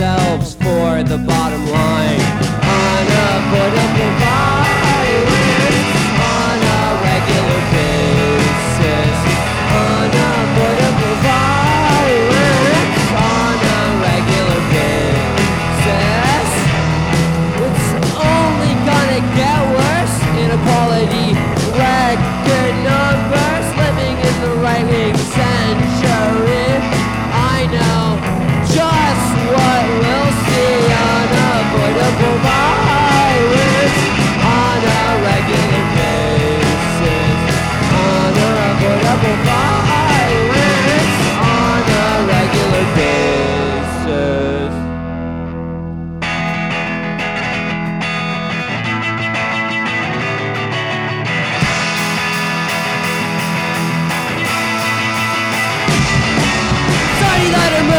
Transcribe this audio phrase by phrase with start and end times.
[0.00, 0.59] themselves.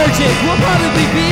[0.01, 1.31] Urgent will probably be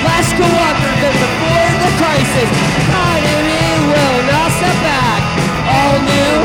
[0.00, 2.48] less cooperative than before the crisis.
[2.88, 5.20] Economy will not step back.
[5.68, 6.36] All new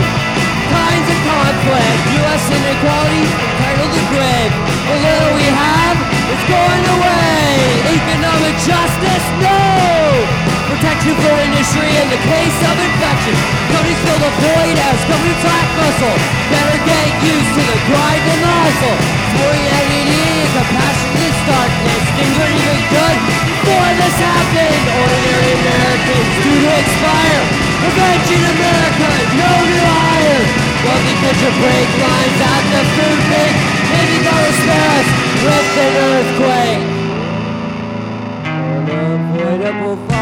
[0.68, 2.00] kinds of conflict.
[2.20, 2.44] U.S.
[2.52, 4.50] inequality entitled to grid.
[4.92, 5.98] The little we have
[6.36, 7.48] is going away.
[7.96, 9.60] Economic justice, no!
[10.68, 13.36] Protection for industry in the case of infection.
[13.72, 16.18] Companies fill the void as companies lack muscle.
[16.52, 18.98] Better get used to the grind and the hustle.
[19.38, 20.03] Pouring LED
[24.24, 27.44] adapting ordinary Americans due to expire.
[27.92, 30.44] Imagine America, no new hire.
[30.84, 33.56] Wealthy pitcher break lines at the food bank,
[33.92, 35.08] maybe that will spare us
[35.44, 36.84] with an earthquake.
[38.48, 40.13] Unavoidable.